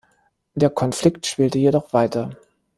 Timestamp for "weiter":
1.93-2.31